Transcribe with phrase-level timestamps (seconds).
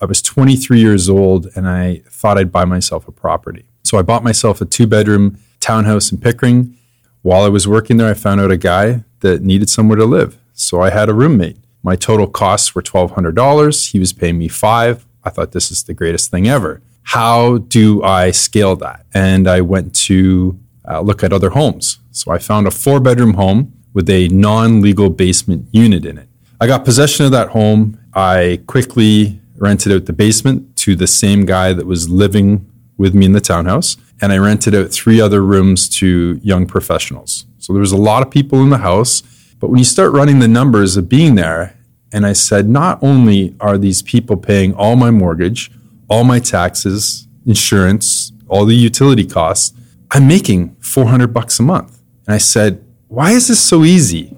[0.00, 3.66] I was 23 years old and I thought I'd buy myself a property.
[3.82, 6.76] So I bought myself a two bedroom townhouse in Pickering.
[7.22, 10.38] While I was working there, I found out a guy that needed somewhere to live.
[10.54, 11.58] So I had a roommate.
[11.82, 13.90] My total costs were $1,200.
[13.90, 15.06] He was paying me five.
[15.22, 16.80] I thought this is the greatest thing ever.
[17.02, 19.04] How do I scale that?
[19.12, 20.58] And I went to
[20.88, 21.98] uh, look at other homes.
[22.10, 26.28] So I found a four bedroom home with a non legal basement unit in it.
[26.60, 27.98] I got possession of that home.
[28.14, 32.66] I quickly rented out the basement to the same guy that was living
[32.96, 33.96] with me in the townhouse.
[34.20, 37.46] And I rented out three other rooms to young professionals.
[37.58, 39.22] So there was a lot of people in the house.
[39.60, 41.76] But when you start running the numbers of being there,
[42.12, 45.70] and I said, not only are these people paying all my mortgage,
[46.08, 49.76] all my taxes, insurance, all the utility costs,
[50.10, 52.00] I'm making 400 bucks a month.
[52.26, 54.36] And I said, why is this so easy?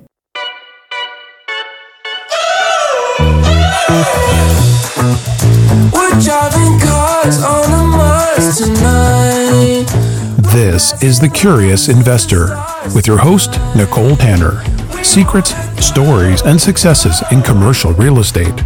[10.53, 12.57] This is The Curious Investor
[12.95, 14.63] with your host, Nicole Tanner.
[15.03, 18.61] Secrets, stories, and successes in commercial real estate.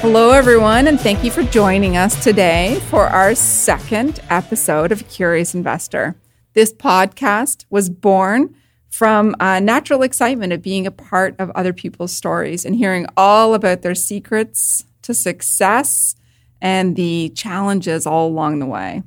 [0.00, 5.54] Hello, everyone, and thank you for joining us today for our second episode of Curious
[5.54, 6.16] Investor.
[6.54, 8.56] This podcast was born
[8.90, 13.54] from a natural excitement of being a part of other people's stories and hearing all
[13.54, 16.16] about their secrets to success
[16.60, 19.02] and the challenges all along the way.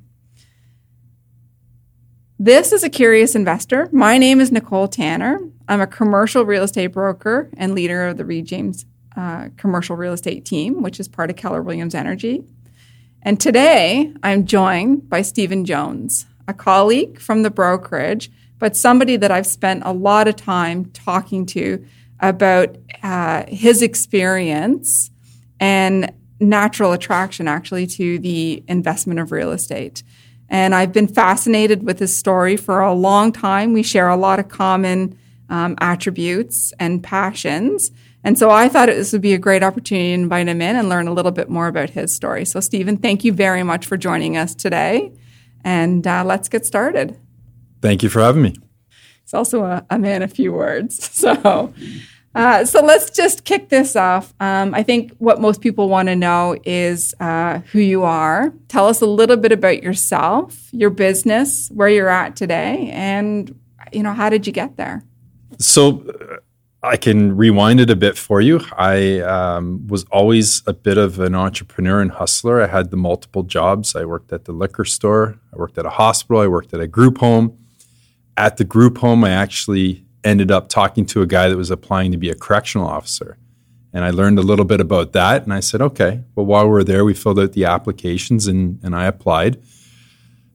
[2.38, 3.90] This is a curious investor.
[3.92, 5.40] My name is Nicole Tanner.
[5.68, 8.86] I'm a commercial real estate broker and leader of the Reid James
[9.18, 12.46] uh, commercial real estate team, which is part of Keller Williams Energy.
[13.22, 19.32] And today I'm joined by Stephen Jones, a colleague from the brokerage, but somebody that
[19.32, 21.84] I've spent a lot of time talking to
[22.20, 25.10] about uh, his experience
[25.60, 30.04] and natural attraction actually to the investment of real estate.
[30.50, 33.74] And I've been fascinated with his story for a long time.
[33.74, 35.18] We share a lot of common
[35.50, 37.92] um, attributes and passions.
[38.24, 40.90] And so I thought this would be a great opportunity to invite him in and
[40.90, 42.46] learn a little bit more about his story.
[42.46, 45.14] So, Stephen, thank you very much for joining us today.
[45.64, 47.18] And uh, let's get started.
[47.82, 48.56] Thank you for having me.
[49.24, 51.10] He's also a, a man of few words.
[51.20, 51.74] So,
[52.36, 54.34] uh, so let's just kick this off.
[54.40, 58.54] Um, I think what most people want to know is uh, who you are.
[58.68, 63.54] Tell us a little bit about yourself, your business, where you're at today, and
[63.92, 65.04] you know how did you get there?
[65.58, 66.06] So
[66.82, 68.62] I can rewind it a bit for you.
[68.78, 72.62] I um, was always a bit of an entrepreneur and hustler.
[72.62, 73.96] I had the multiple jobs.
[73.96, 76.88] I worked at the liquor store, I worked at a hospital, I worked at a
[76.88, 77.58] group home.
[78.40, 82.14] At the group home, I actually ended up talking to a guy that was applying
[82.14, 83.38] to be a correctional officer.
[83.92, 85.44] And I learned a little bit about that.
[85.44, 88.80] And I said, okay, well, while we were there, we filled out the applications and,
[88.82, 89.62] and I applied.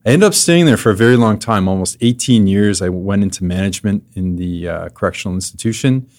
[0.03, 2.81] I ended up staying there for a very long time, almost 18 years.
[2.81, 6.09] I went into management in the uh, correctional institution.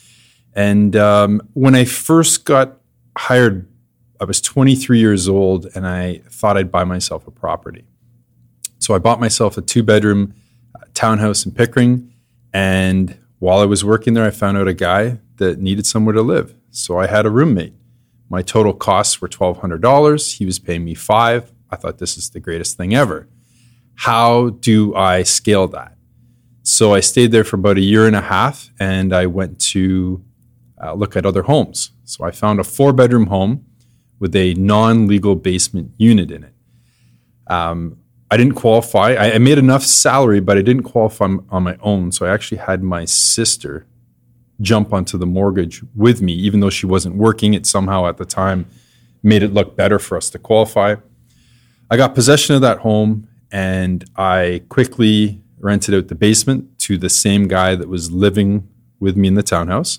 [0.54, 2.78] And um, when I first got
[3.18, 3.66] hired,
[4.20, 7.86] I was 23 years old and I thought I'd buy myself a property.
[8.78, 10.32] So I bought myself a two bedroom
[10.96, 12.12] townhouse in Pickering.
[12.52, 16.22] And while I was working there, I found out a guy that needed somewhere to
[16.22, 16.54] live.
[16.70, 17.74] So I had a roommate.
[18.28, 20.36] My total costs were $1,200.
[20.36, 21.52] He was paying me five.
[21.70, 23.28] I thought this is the greatest thing ever
[23.96, 25.96] how do I scale that?
[26.62, 30.22] So I stayed there for about a year and a half and I went to
[30.82, 31.92] uh, look at other homes.
[32.04, 33.64] So I found a four bedroom home
[34.18, 36.52] with a non legal basement unit in it.
[37.46, 37.98] Um,
[38.30, 39.12] I didn't qualify.
[39.12, 42.10] I, I, made enough salary, but I didn't qualify on my own.
[42.10, 43.86] So I actually had my sister
[44.60, 47.54] jump onto the mortgage with me, even though she wasn't working.
[47.54, 48.66] It somehow at the time
[49.22, 50.96] made it look better for us to qualify.
[51.90, 57.08] I got possession of that home and I quickly rented out the basement to the
[57.08, 59.98] same guy that was living with me in the townhouse.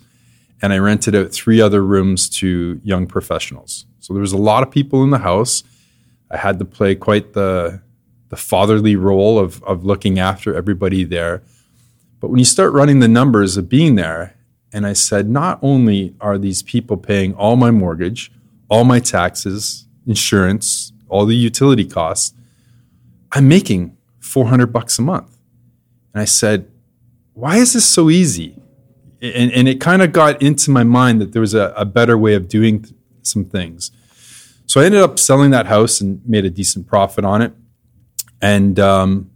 [0.61, 3.85] And I rented out three other rooms to young professionals.
[3.99, 5.63] So there was a lot of people in the house.
[6.31, 7.81] I had to play quite the,
[8.29, 11.43] the fatherly role of, of looking after everybody there.
[12.19, 14.35] But when you start running the numbers of being there,
[14.73, 18.31] and I said, not only are these people paying all my mortgage,
[18.69, 22.33] all my taxes, insurance, all the utility costs,
[23.31, 25.37] I'm making 400 bucks a month.
[26.13, 26.69] And I said,
[27.33, 28.59] why is this so easy?
[29.21, 32.17] And, and it kind of got into my mind that there was a, a better
[32.17, 33.91] way of doing th- some things.
[34.65, 37.53] So I ended up selling that house and made a decent profit on it.
[38.41, 39.29] And um,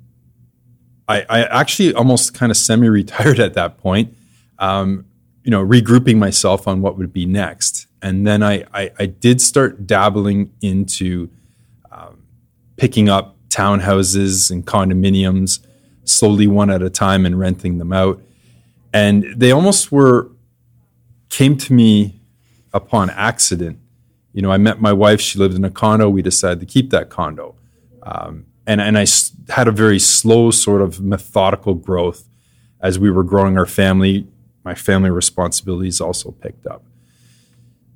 [1.07, 4.15] I, I, actually almost kind of semi retired at that point.
[4.59, 5.06] Um,
[5.44, 7.88] you know, regrouping myself on what would be next.
[8.01, 11.30] And then I, I, I did start dabbling into
[11.92, 12.24] um,
[12.77, 15.59] picking up townhouses and condominiums
[16.04, 18.21] slowly one at a time and renting them out.
[18.94, 20.31] And they almost were,
[21.30, 22.19] came to me
[22.74, 23.80] upon accident.
[24.33, 26.09] You know, I met my wife, she lived in a condo.
[26.09, 27.56] We decided to keep that condo.
[28.04, 29.06] Um, and, and I
[29.50, 32.23] had a very slow, sort of methodical growth
[32.79, 34.27] as we were growing our family.
[34.63, 36.83] My family responsibilities also picked up.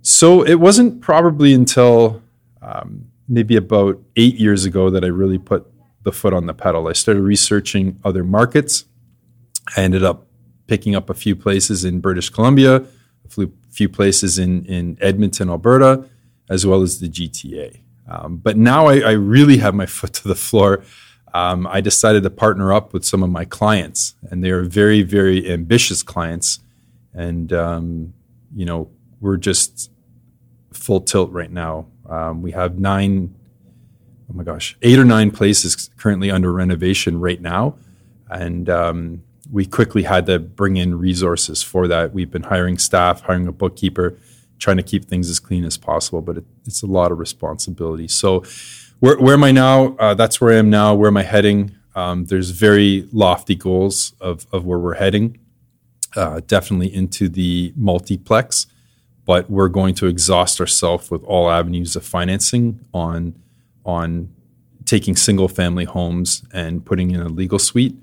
[0.02, 2.22] So it wasn't probably until
[2.62, 5.66] um, maybe about eight years ago that I really put
[6.04, 6.90] the foot on the pedal.
[6.90, 8.84] I started researching other markets.
[9.78, 10.28] I ended up
[10.68, 12.84] picking up a few places in British Columbia,
[13.38, 16.06] a few places in, in Edmonton, Alberta,
[16.50, 17.80] as well as the GTA.
[18.08, 20.84] Um, but now I, I, really have my foot to the floor.
[21.34, 25.02] Um, I decided to partner up with some of my clients, and they are very,
[25.02, 26.60] very ambitious clients.
[27.14, 28.14] And, um,
[28.56, 29.92] you know, we're just
[30.72, 31.88] full tilt right now.
[32.08, 33.36] Um, we have nine,
[34.30, 37.76] oh my gosh, eight or nine places currently under renovation right now.
[38.30, 42.14] And um, we quickly had to bring in resources for that.
[42.14, 44.18] We've been hiring staff, hiring a bookkeeper,
[44.60, 48.08] trying to keep things as clean as possible, but it, it's a lot of responsibility.
[48.08, 48.44] So,
[49.00, 49.96] where, where am I now?
[49.98, 50.96] Uh, that's where I am now.
[50.96, 51.76] Where am I heading?
[51.96, 55.38] Um, there's very lofty goals of, of where we're heading,
[56.16, 58.68] uh, definitely into the multiplex
[59.26, 63.36] but we're going to exhaust ourselves with all avenues of financing on
[63.86, 64.30] on
[64.86, 67.96] taking single family homes and putting in a legal suite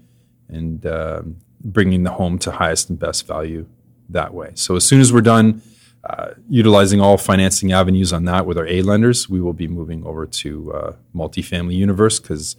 [0.48, 1.22] and uh,
[1.64, 3.66] bringing the home to highest and best value
[4.08, 4.50] that way.
[4.54, 5.62] So as soon as we're done
[6.04, 10.04] uh, utilizing all financing avenues on that with our A lenders, we will be moving
[10.04, 12.56] over to uh, multifamily universe because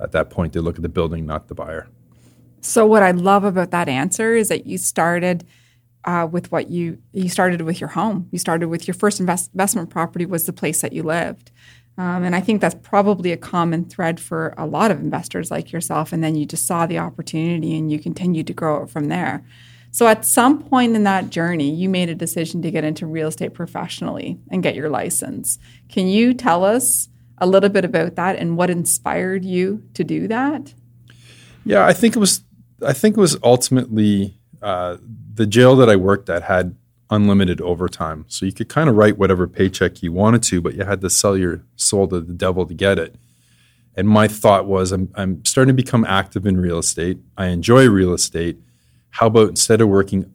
[0.00, 1.88] at that point they look at the building, not the buyer.
[2.60, 5.44] So what I love about that answer is that you started–
[6.04, 8.28] uh, with what you you started with your home.
[8.32, 11.50] You started with your first invest, investment property was the place that you lived,
[11.96, 15.72] um, and I think that's probably a common thread for a lot of investors like
[15.72, 16.12] yourself.
[16.12, 19.44] And then you just saw the opportunity and you continued to grow it from there.
[19.92, 23.28] So at some point in that journey, you made a decision to get into real
[23.28, 25.58] estate professionally and get your license.
[25.90, 30.26] Can you tell us a little bit about that and what inspired you to do
[30.28, 30.72] that?
[31.64, 32.42] Yeah, I think it was.
[32.84, 34.96] I think it was ultimately uh,
[35.34, 36.74] the jail that I worked at had
[37.10, 38.24] unlimited overtime.
[38.28, 41.10] So you could kind of write whatever paycheck you wanted to, but you had to
[41.10, 43.14] sell your soul to the devil to get it.
[43.94, 47.18] And my thought was, I'm, I'm starting to become active in real estate.
[47.36, 48.58] I enjoy real estate.
[49.12, 50.32] How about instead of working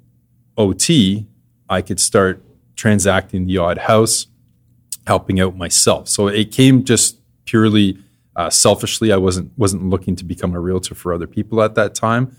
[0.58, 1.28] OT,
[1.70, 2.44] I could start
[2.76, 4.28] transacting the odd house,
[5.06, 6.08] helping out myself.
[6.08, 7.98] So it came just purely
[8.36, 9.12] uh, selfishly.
[9.12, 12.36] I wasn't wasn't looking to become a realtor for other people at that time.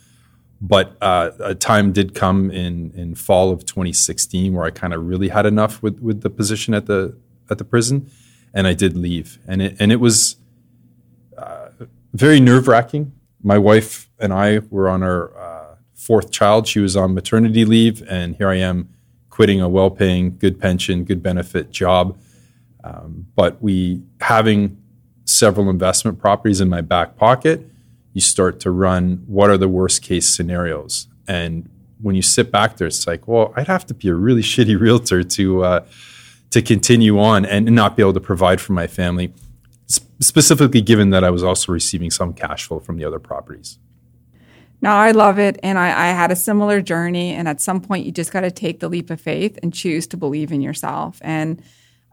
[0.60, 5.06] But uh, a time did come in in fall of 2016 where I kind of
[5.06, 7.16] really had enough with with the position at the
[7.50, 8.10] at the prison,
[8.54, 9.38] and I did leave.
[9.46, 10.36] And it and it was
[11.36, 11.68] uh,
[12.12, 13.12] very nerve wracking.
[13.42, 15.36] My wife and I were on our
[15.98, 16.66] fourth child.
[16.66, 18.88] She was on maternity leave, and here I am
[19.28, 22.18] quitting a well paying, good pension, good benefit job.
[22.82, 24.80] Um, but we having
[25.26, 27.68] several investment properties in my back pocket
[28.18, 31.06] you start to run what are the worst case scenarios.
[31.28, 31.68] And
[32.00, 34.78] when you sit back there, it's like, well, I'd have to be a really shitty
[34.78, 35.86] realtor to uh,
[36.50, 39.32] to continue on and not be able to provide for my family.
[40.20, 43.78] specifically, given that I was also receiving some cash flow from the other properties.
[44.80, 45.58] No, I love it.
[45.62, 47.32] And I, I, had a similar journey.
[47.32, 50.06] And at some point, you just got to take the leap of faith and choose
[50.08, 51.18] to believe in yourself.
[51.22, 51.62] And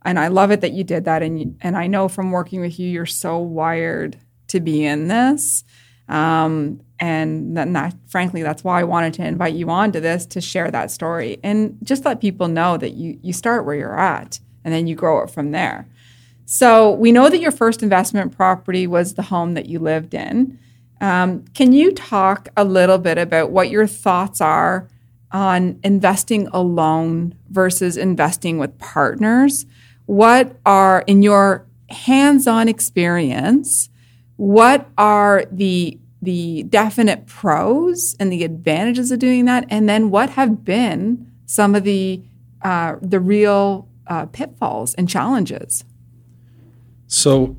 [0.04, 1.24] and I love it that you did that.
[1.24, 4.18] And you, and I know from working with you, you're so wired
[4.50, 5.64] to be in this.
[6.08, 10.42] Um, and that, frankly, that's why I wanted to invite you on to this to
[10.42, 14.40] share that story and just let people know that you you start where you're at
[14.64, 15.88] and then you grow it from there.
[16.46, 20.60] So we know that your first investment property was the home that you lived in.
[21.02, 24.88] Um, can you talk a little bit about what your thoughts are
[25.32, 29.66] on investing alone versus investing with partners?
[30.06, 33.90] What are, in your hands on experience,
[34.38, 40.32] what are the the definite pros and the advantages of doing that, and then what
[40.32, 42.22] have been some of the
[42.64, 45.84] uh, the real uh, pitfalls and challenges.
[47.08, 47.56] So,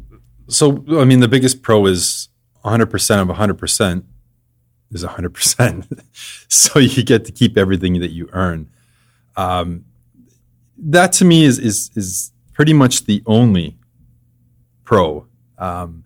[0.49, 2.29] so I mean, the biggest pro is
[2.67, 4.05] 100 percent of 100 percent
[4.91, 5.87] is 100 percent.
[6.49, 8.71] So you get to keep everything that you earn.
[9.37, 9.85] Um,
[10.79, 13.77] that to me is is is pretty much the only
[14.85, 15.27] pro.
[15.59, 16.05] Um,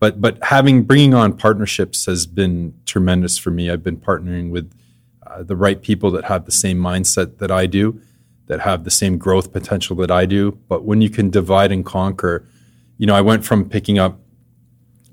[0.00, 3.70] but but having bringing on partnerships has been tremendous for me.
[3.70, 4.72] I've been partnering with
[5.26, 8.00] uh, the right people that have the same mindset that I do,
[8.46, 10.58] that have the same growth potential that I do.
[10.68, 12.46] But when you can divide and conquer,
[12.98, 14.18] you know, I went from picking up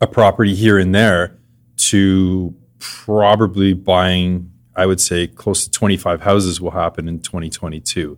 [0.03, 1.37] a property here and there
[1.77, 8.17] to probably buying, I would say, close to 25 houses will happen in 2022.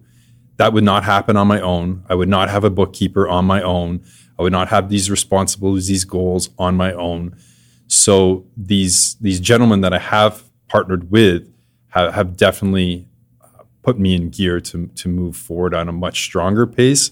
[0.58, 2.04] That would not happen on my own.
[2.10, 4.04] I would not have a bookkeeper on my own.
[4.38, 7.36] I would not have these responsibilities, these goals on my own.
[7.88, 11.54] So these these gentlemen that I have partnered with
[11.90, 13.08] have, have definitely
[13.42, 17.12] uh, put me in gear to to move forward on a much stronger pace,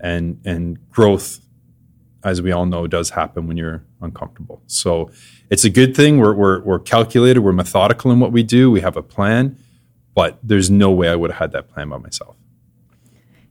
[0.00, 1.40] and and growth,
[2.24, 4.62] as we all know, does happen when you're uncomfortable.
[4.66, 5.10] So
[5.50, 6.18] it's a good thing.
[6.18, 7.40] We're we're, we're calculated.
[7.40, 8.70] We're methodical in what we do.
[8.70, 9.56] We have a plan,
[10.14, 12.36] but there's no way I would have had that plan by myself.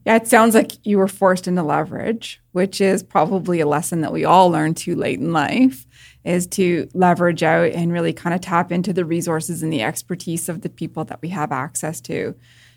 [0.04, 4.12] Yeah, it sounds like you were forced into leverage, which is probably a lesson that
[4.12, 5.84] we all learn too late in life
[6.22, 10.48] is to leverage out and really kind of tap into the resources and the expertise
[10.48, 12.34] of the people that we have access to.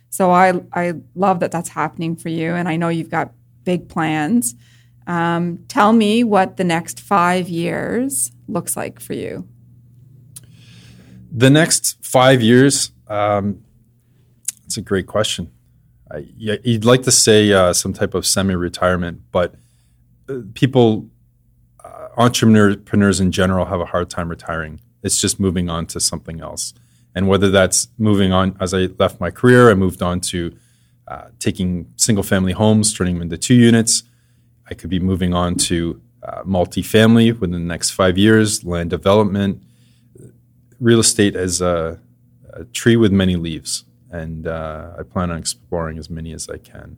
[0.10, 3.90] So I I love that that's happening for you, and I know you've got big
[3.90, 4.56] plans.
[5.10, 9.48] Um, tell me what the next five years looks like for you.
[11.32, 13.64] The next five years, um,
[14.62, 15.52] that's a great question.
[16.12, 19.56] I, you'd like to say uh, some type of semi-retirement, but
[20.30, 21.10] uh, people,
[21.84, 24.80] uh, entrepreneurs in general, have a hard time retiring.
[25.02, 26.76] It's just moving on to something else,
[27.16, 28.56] and whether that's moving on.
[28.60, 30.56] As I left my career, I moved on to
[31.08, 34.04] uh, taking single-family homes, turning them into two units.
[34.70, 39.64] I could be moving on to uh, multifamily within the next five years, land development,
[40.80, 42.00] real estate as a,
[42.54, 46.58] a tree with many leaves and uh, I plan on exploring as many as I
[46.58, 46.98] can.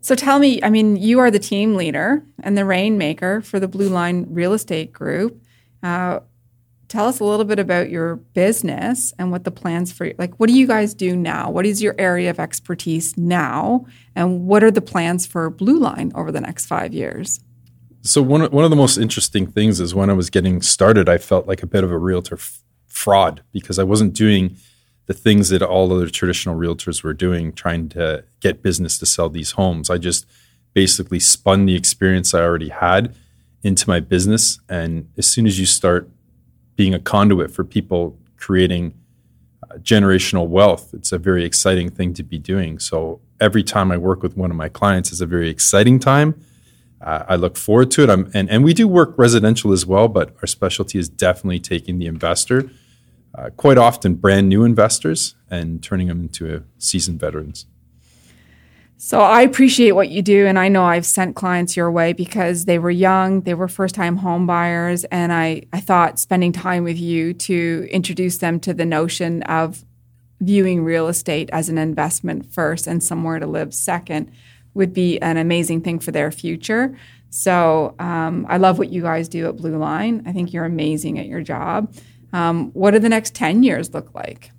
[0.00, 3.68] So tell me, I mean, you are the team leader and the rainmaker for the
[3.68, 5.42] Blue Line Real Estate Group.
[5.82, 6.20] Uh,
[6.88, 10.48] tell us a little bit about your business and what the plans for like what
[10.48, 14.70] do you guys do now what is your area of expertise now and what are
[14.70, 17.40] the plans for blue line over the next five years
[18.02, 21.18] so one one of the most interesting things is when i was getting started i
[21.18, 24.56] felt like a bit of a realtor f- fraud because i wasn't doing
[25.08, 29.30] the things that all other traditional realtors were doing, trying to get business to sell
[29.30, 29.88] these homes.
[29.88, 30.26] I just
[30.74, 33.16] basically spun the experience I already had
[33.62, 34.60] into my business.
[34.68, 36.10] And as soon as you start
[36.78, 38.94] being a conduit for people creating
[39.64, 42.78] uh, generational wealth, it's a very exciting thing to be doing.
[42.78, 46.40] So every time I work with one of my clients is a very exciting time.
[47.00, 48.10] Uh, I look forward to it.
[48.10, 51.98] I'm, and, and we do work residential as well, but our specialty is definitely taking
[51.98, 52.70] the investor
[53.34, 57.66] uh, quite often brand new investors and turning them into seasoned veterans.
[59.00, 62.64] So I appreciate what you do, and I know I've sent clients your way because
[62.64, 66.98] they were young, they were first-time home buyers, and I, I thought spending time with
[66.98, 69.84] you to introduce them to the notion of
[70.40, 74.32] viewing real estate as an investment first and somewhere to live second
[74.74, 76.98] would be an amazing thing for their future.
[77.30, 80.24] So um, I love what you guys do at Blue Line.
[80.26, 81.94] I think you're amazing at your job.
[82.32, 84.50] Um, what do the next 10 years look like?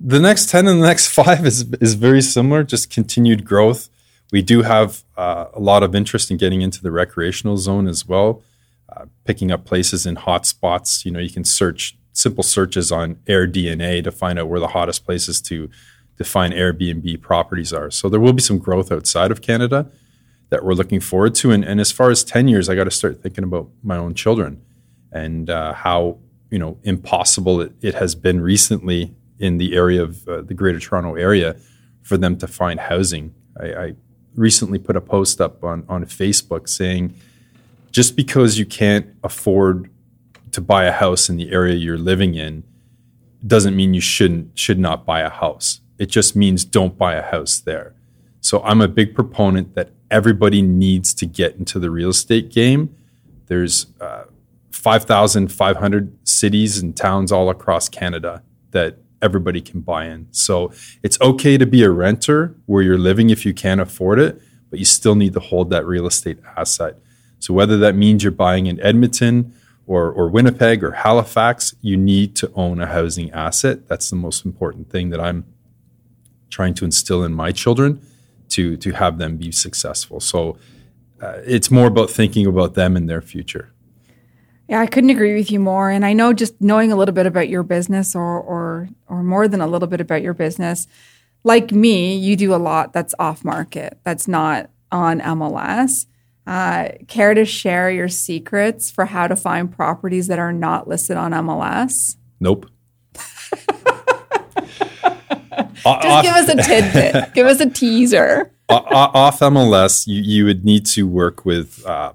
[0.00, 3.88] The next 10 and the next five is, is very similar, just continued growth.
[4.32, 8.06] We do have uh, a lot of interest in getting into the recreational zone as
[8.06, 8.42] well,
[8.88, 11.04] uh, picking up places in hot spots.
[11.04, 15.04] You know, you can search simple searches on AirDNA to find out where the hottest
[15.04, 15.68] places to
[16.16, 17.90] define Airbnb properties are.
[17.90, 19.90] So there will be some growth outside of Canada
[20.50, 21.50] that we're looking forward to.
[21.50, 24.14] And, and as far as 10 years, I got to start thinking about my own
[24.14, 24.62] children
[25.12, 26.18] and uh, how
[26.50, 30.80] you know impossible it, it has been recently in the area of uh, the Greater
[30.80, 31.56] Toronto area
[32.02, 33.34] for them to find housing.
[33.60, 33.94] I, I
[34.34, 37.14] recently put a post up on on Facebook saying
[37.90, 39.90] just because you can't afford
[40.50, 42.64] to buy a house in the area you're living in
[43.46, 45.80] doesn't mean you shouldn't should not buy a house.
[45.98, 47.94] It just means don't buy a house there.
[48.40, 52.94] So I'm a big proponent that everybody needs to get into the real estate game.
[53.46, 54.24] There's uh,
[54.70, 60.28] 5,500 cities and towns all across Canada that everybody can buy in.
[60.30, 64.40] So it's okay to be a renter where you're living if you can't afford it,
[64.70, 66.98] but you still need to hold that real estate asset.
[67.38, 69.54] So whether that means you're buying in Edmonton
[69.86, 73.88] or, or Winnipeg or Halifax, you need to own a housing asset.
[73.88, 75.44] That's the most important thing that I'm
[76.50, 78.00] trying to instill in my children
[78.50, 80.20] to, to have them be successful.
[80.20, 80.56] So
[81.20, 83.72] uh, it's more about thinking about them and their future.
[84.68, 85.90] Yeah, I couldn't agree with you more.
[85.90, 89.46] And I know just knowing a little bit about your business or or or more
[89.46, 90.86] than a little bit about your business,
[91.42, 96.06] like me, you do a lot that's off market, that's not on MLS.
[96.46, 101.16] Uh, care to share your secrets for how to find properties that are not listed
[101.16, 102.16] on MLS?
[102.38, 102.66] Nope.
[105.84, 107.34] Just give us a tidbit.
[107.34, 108.52] give us a teaser.
[108.68, 112.12] off MLS, you, you would need to work with uh,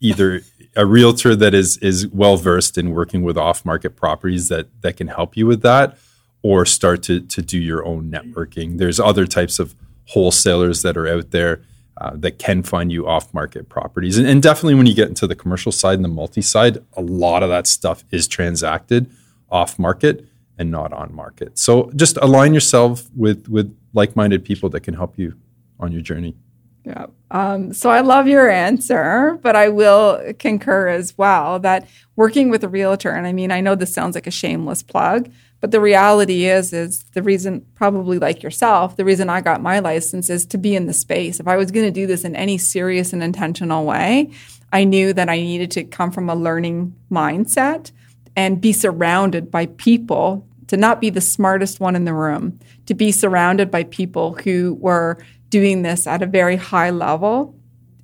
[0.00, 0.42] either
[0.76, 4.96] a realtor that is is well versed in working with off market properties that that
[4.96, 5.98] can help you with that,
[6.42, 8.78] or start to to do your own networking.
[8.78, 9.74] There's other types of
[10.06, 11.62] wholesalers that are out there
[12.00, 15.26] uh, that can find you off market properties, and, and definitely when you get into
[15.26, 19.10] the commercial side and the multi side, a lot of that stuff is transacted
[19.50, 21.58] off market and not on market.
[21.58, 25.34] So just align yourself with with like minded people that can help you
[25.80, 26.36] on your journey.
[26.84, 27.06] Yeah.
[27.30, 32.64] Um, so I love your answer, but I will concur as well that working with
[32.64, 35.80] a realtor, and I mean, I know this sounds like a shameless plug, but the
[35.80, 40.46] reality is, is the reason, probably like yourself, the reason I got my license is
[40.46, 41.38] to be in the space.
[41.38, 44.30] If I was going to do this in any serious and intentional way,
[44.72, 47.92] I knew that I needed to come from a learning mindset
[48.36, 52.94] and be surrounded by people to not be the smartest one in the room, to
[52.94, 55.18] be surrounded by people who were
[55.50, 57.54] doing this at a very high level,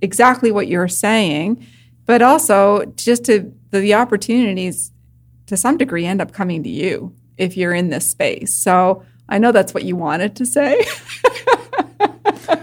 [0.03, 1.65] exactly what you're saying,
[2.05, 4.93] but also just to the, the opportunities
[5.47, 8.53] to some degree end up coming to you if you're in this space.
[8.53, 10.79] So I know that's what you wanted to say.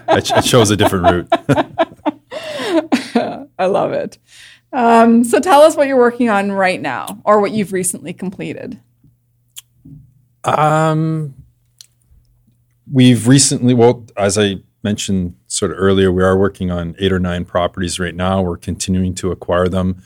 [0.09, 1.27] it shows a different route.
[3.59, 4.17] I love it.
[4.71, 8.79] Um, so tell us what you're working on right now or what you've recently completed.
[10.43, 11.35] Um,
[12.91, 17.19] we've recently, well, as I mentioned sort of earlier, we are working on eight or
[17.19, 18.41] nine properties right now.
[18.41, 20.03] We're continuing to acquire them.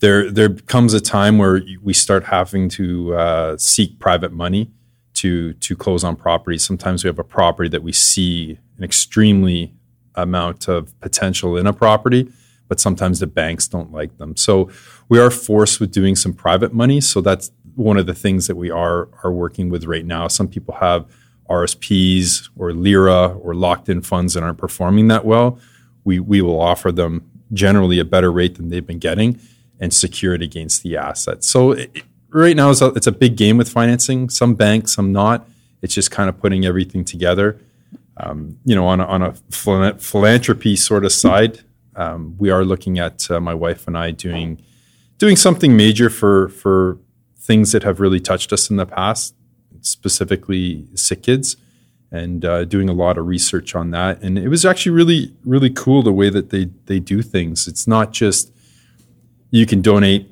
[0.00, 4.70] There, there comes a time where we start having to uh, seek private money
[5.14, 6.62] to to close on properties.
[6.62, 9.74] Sometimes we have a property that we see an extremely
[10.14, 12.32] amount of potential in a property,
[12.68, 14.34] but sometimes the banks don't like them.
[14.36, 14.70] So
[15.10, 17.00] we are forced with doing some private money.
[17.00, 20.28] So that's one of the things that we are are working with right now.
[20.28, 21.06] Some people have
[21.50, 25.58] RSPs or LIRA or locked in funds that aren't performing that well,
[26.04, 29.38] we, we will offer them generally a better rate than they've been getting
[29.80, 31.48] and secure it against the assets.
[31.48, 34.30] So it, right now it's a, it's a big game with financing.
[34.30, 35.48] Some banks, some not.
[35.82, 37.58] It's just kind of putting everything together.
[38.16, 41.60] Um, you know, on a, on a philanthropy sort of side,
[41.96, 44.62] um, we are looking at uh, my wife and I doing
[45.18, 46.98] doing something major for for
[47.36, 49.34] things that have really touched us in the past
[49.82, 51.56] specifically sick kids,
[52.12, 54.20] and uh, doing a lot of research on that.
[54.22, 57.68] And it was actually really, really cool the way that they they do things.
[57.68, 58.52] It's not just
[59.50, 60.28] you can donate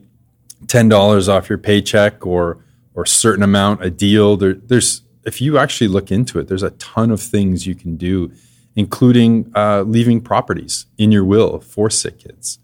[0.67, 2.59] ten dollars off your paycheck or
[2.95, 4.37] or certain amount a deal.
[4.37, 7.97] There, there's if you actually look into it, there's a ton of things you can
[7.97, 8.33] do,
[8.75, 12.59] including uh, leaving properties in your will for sick kids.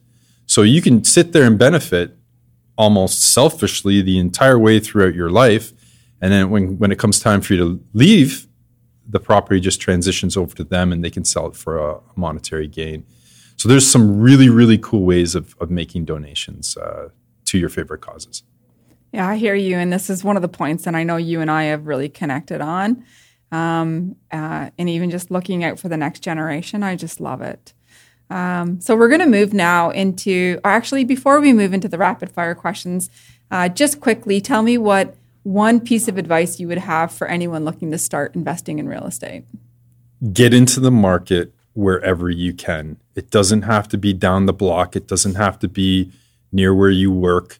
[0.46, 2.16] So you can sit there and benefit
[2.76, 5.72] almost selfishly the entire way throughout your life
[6.24, 8.46] and then when, when it comes time for you to leave,
[9.06, 12.66] the property just transitions over to them and they can sell it for a, monetary
[12.66, 13.04] gain.
[13.56, 17.10] So there's some really, really cool ways of, of making donations uh,
[17.44, 18.42] to your favorite causes.
[19.12, 19.76] Yeah, I hear you.
[19.76, 22.08] And this is one of the points that I know you and I have really
[22.08, 23.04] connected on.
[23.52, 27.74] Um, uh, and even just looking out for the next generation, I just love it.
[28.30, 31.98] Um, so we're going to move now into, or actually, before we move into the
[31.98, 33.10] rapid fire questions,
[33.50, 37.64] uh, just quickly tell me what one piece of advice you would have for anyone
[37.64, 39.44] looking to start investing in real estate?
[40.32, 42.96] Get into the market wherever you can.
[43.14, 46.10] It doesn't have to be down the block, it doesn't have to be
[46.50, 47.58] near where you work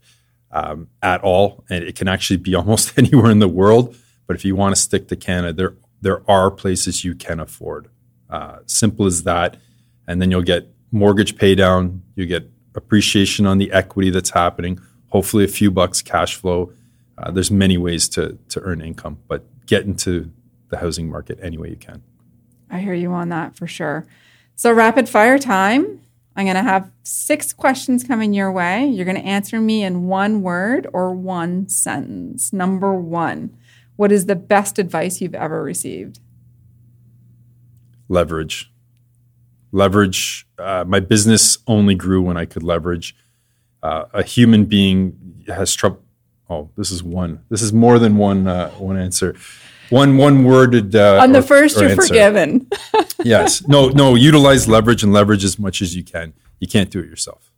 [0.51, 1.65] um, at all.
[1.69, 3.95] And it can actually be almost anywhere in the world.
[4.27, 7.89] But if you want to stick to Canada, there, there are places you can afford.
[8.31, 9.59] Uh, simple as that.
[10.09, 14.81] And then you'll get mortgage pay down, you get appreciation on the equity that's happening,
[15.09, 16.73] hopefully a few bucks cash flow
[17.19, 20.31] uh, there's many ways to to earn income, but get into
[20.69, 22.03] the housing market any way you can.
[22.71, 24.07] I hear you on that for sure.
[24.57, 26.01] So rapid fire time.
[26.37, 28.87] I'm going to have six questions coming your way.
[28.87, 32.53] You're going to answer me in one word or one sentence.
[32.53, 33.57] Number one,
[33.95, 36.19] what is the best advice you've ever received?
[38.09, 38.73] Leverage.
[39.71, 40.47] Leverage.
[40.59, 43.15] Uh, my business only grew when I could leverage.
[43.83, 46.04] Uh, a human being has trouble
[46.49, 47.45] Oh, this is one.
[47.49, 49.35] This is more than one uh, one answer.
[49.91, 50.95] One one worded.
[50.95, 52.09] Uh, On the or, first, or you're answer.
[52.09, 52.69] forgiven.
[53.25, 53.67] yes.
[53.67, 53.89] No.
[53.89, 54.15] No.
[54.15, 56.35] Utilize leverage and leverage as much as you can.
[56.61, 57.51] You can't do it yourself.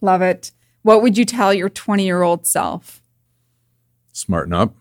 [0.00, 0.52] Love it.
[0.82, 3.02] What would you tell your 20 year old self?
[4.12, 4.74] Smarten up.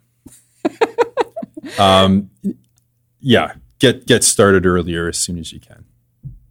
[1.80, 2.30] um,
[3.20, 3.54] yeah.
[3.80, 5.86] Get get started earlier as soon as you can.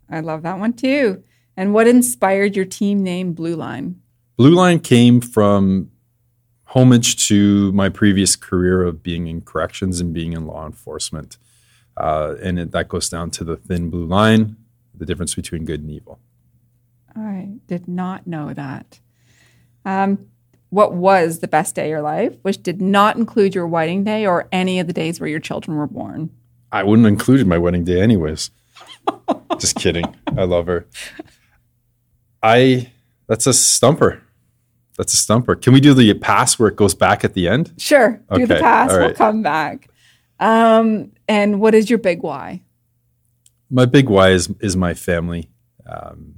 [0.08, 1.22] I love that one too.
[1.56, 4.00] And what inspired your team name Blue Line?
[4.36, 5.90] Blue Line came from
[6.76, 11.38] homage to my previous career of being in corrections and being in law enforcement.
[11.96, 14.56] Uh, and it, that goes down to the thin blue line,
[14.94, 16.20] the difference between good and evil.
[17.16, 19.00] I did not know that.
[19.86, 20.26] Um,
[20.68, 24.26] what was the best day of your life, which did not include your wedding day
[24.26, 26.28] or any of the days where your children were born?
[26.70, 28.50] I wouldn't have included my wedding day anyways.
[29.58, 30.14] Just kidding.
[30.36, 30.86] I love her.
[32.42, 32.92] I
[33.28, 34.22] that's a stumper.
[34.96, 35.54] That's a stumper.
[35.56, 37.74] Can we do the pass where it goes back at the end?
[37.78, 38.22] Sure.
[38.32, 38.90] Do the pass.
[38.90, 39.88] We'll come back.
[40.40, 42.62] Um, and what is your big why?
[43.70, 45.48] my big why is is my family.
[45.86, 46.36] Um,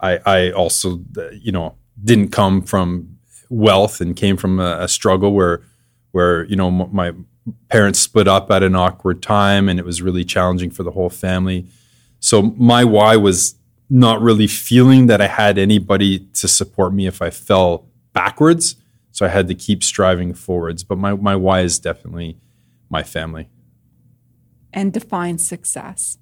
[0.00, 5.32] I I also you know didn't come from wealth and came from a, a struggle
[5.32, 5.62] where
[6.12, 7.12] where you know m- my
[7.68, 11.10] parents split up at an awkward time and it was really challenging for the whole
[11.10, 11.66] family.
[12.20, 13.54] So my why was
[13.90, 18.76] not really feeling that I had anybody to support me if I fell backwards.
[19.10, 20.84] So I had to keep striving forwards.
[20.84, 22.38] But my my why is definitely
[22.88, 23.48] my family.
[24.72, 26.18] And define success.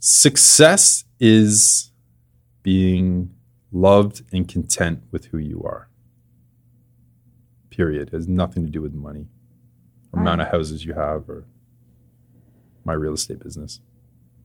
[0.00, 1.92] Success is
[2.62, 3.34] being
[3.70, 5.88] loved and content with who you are.
[7.70, 8.08] Period.
[8.08, 9.28] It has nothing to do with money,
[10.12, 11.44] or amount of houses you have, or
[12.84, 13.80] my real estate business.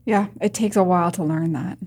[0.06, 1.78] Yeah, it takes a while to learn that.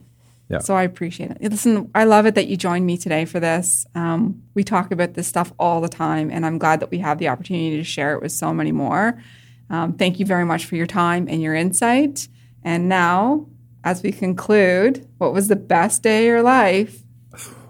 [0.53, 0.59] Yeah.
[0.59, 1.39] So I appreciate it.
[1.41, 3.87] Listen, I love it that you joined me today for this.
[3.95, 7.17] Um, we talk about this stuff all the time, and I'm glad that we have
[7.17, 9.19] the opportunity to share it with so many more.
[9.71, 12.29] Um, thank you very much for your time and your insight.
[12.63, 13.47] And now,
[13.83, 17.03] as we conclude, what was the best day of your life?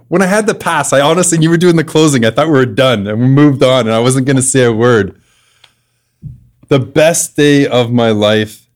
[0.09, 2.25] When I had the pass, I honestly, you were doing the closing.
[2.25, 4.65] I thought we were done and we moved on, and I wasn't going to say
[4.65, 5.23] a word.
[6.67, 8.69] The best day of my life,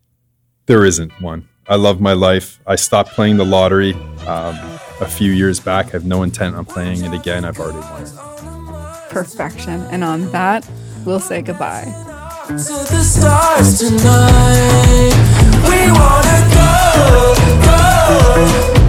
[0.67, 1.49] there isn't one.
[1.69, 2.61] I love my life.
[2.67, 3.95] I stopped playing the lottery
[4.27, 4.57] um,
[5.01, 5.87] a few years back.
[5.87, 7.45] I have no intent on playing it again.
[7.45, 9.09] I've already won.
[9.11, 9.81] Perfection.
[9.91, 10.69] And on that,
[11.05, 11.85] we'll say goodbye.
[12.47, 15.15] To the stars tonight,
[15.69, 17.35] we wanna go,
[18.77, 18.86] go.